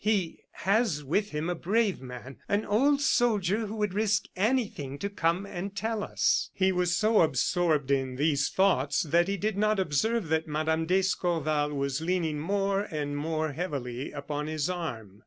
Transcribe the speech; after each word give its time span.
"He 0.03 0.39
has 0.53 1.03
with 1.03 1.29
him 1.29 1.47
a 1.47 1.53
brave 1.53 2.01
man 2.01 2.37
an 2.49 2.65
old 2.65 3.01
soldier 3.01 3.67
who 3.67 3.75
would 3.75 3.93
risk 3.93 4.25
anything 4.35 4.97
to 4.97 5.11
come 5.11 5.45
and 5.45 5.75
tell 5.75 6.03
us." 6.03 6.49
He 6.55 6.71
was 6.71 6.97
so 6.97 7.21
absorbed 7.21 7.91
in 7.91 8.15
these 8.15 8.49
thoughts 8.49 9.03
that 9.03 9.27
he 9.27 9.37
did 9.37 9.59
not 9.59 9.77
observe 9.79 10.29
that 10.29 10.47
Mme. 10.47 10.85
d'Escorval 10.87 11.71
was 11.75 12.01
leaning 12.01 12.39
more 12.39 12.79
and 12.81 13.15
more 13.15 13.51
heavily 13.51 14.11
upon 14.11 14.47
his 14.47 14.71
arm. 14.71 15.19